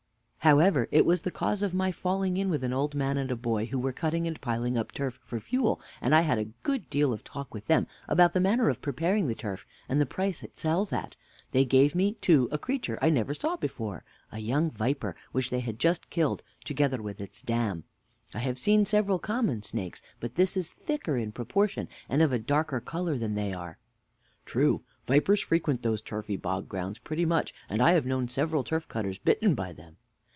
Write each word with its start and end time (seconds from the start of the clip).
However, 0.43 0.87
it 0.91 1.05
was 1.05 1.21
the 1.21 1.29
cause 1.29 1.61
of 1.61 1.75
my 1.75 1.91
falling 1.91 2.35
in 2.35 2.49
with 2.49 2.63
an 2.63 2.73
old 2.73 2.95
man 2.95 3.15
and 3.19 3.29
a 3.29 3.35
boy 3.35 3.67
who 3.67 3.77
were 3.77 3.93
cutting 3.93 4.25
and 4.25 4.41
piling 4.41 4.75
up 4.75 4.91
turf 4.91 5.19
for 5.23 5.39
fuel, 5.39 5.79
and 6.01 6.15
I 6.15 6.21
had 6.21 6.39
a 6.39 6.45
good 6.63 6.89
deal 6.89 7.13
of 7.13 7.23
talk 7.23 7.53
with 7.53 7.67
them 7.67 7.85
about 8.07 8.33
the 8.33 8.39
manner 8.39 8.67
of 8.67 8.81
preparing 8.81 9.27
the 9.27 9.35
turf, 9.35 9.67
and 9.87 10.01
the 10.01 10.07
price 10.07 10.41
it 10.41 10.57
sells 10.57 10.91
at. 10.91 11.15
They 11.51 11.63
gave 11.63 11.93
me, 11.93 12.13
too, 12.21 12.49
a 12.51 12.57
creature 12.57 12.97
I 13.03 13.11
never 13.11 13.35
saw 13.35 13.55
before 13.55 14.03
a 14.31 14.39
young 14.39 14.71
viper, 14.71 15.15
which 15.31 15.51
they 15.51 15.59
had 15.59 15.77
just 15.77 16.09
killed, 16.09 16.41
together 16.65 17.03
with 17.03 17.21
its 17.21 17.43
dam. 17.43 17.83
I 18.33 18.39
have 18.39 18.57
seen 18.57 18.83
several 18.83 19.19
common 19.19 19.61
snakes, 19.61 20.01
but 20.19 20.33
this 20.33 20.57
is 20.57 20.71
thicker 20.71 21.17
in 21.17 21.33
proportion, 21.33 21.87
and 22.09 22.23
of 22.23 22.33
a 22.33 22.39
darker 22.39 22.79
color 22.81 23.15
than 23.15 23.35
they 23.35 23.53
are. 23.53 23.73
Mr. 23.73 23.73
A. 23.73 23.77
True. 24.47 24.81
Vipers 25.05 25.41
frequent 25.41 25.83
those 25.83 26.01
turfy, 26.01 26.35
boggy 26.35 26.65
grounds 26.65 26.97
pretty 26.97 27.25
much, 27.25 27.53
and 27.69 27.79
I 27.79 27.91
have 27.91 28.07
known 28.07 28.27
several 28.27 28.63
turf 28.63 28.87
cutters 28.87 29.19
bitten 29.19 29.53
by 29.53 29.71
them. 29.71 29.97